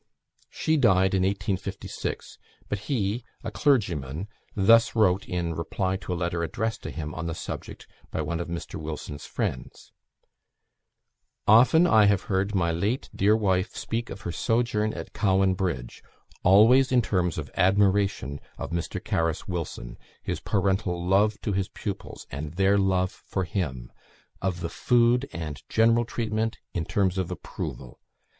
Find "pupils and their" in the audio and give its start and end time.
21.69-22.75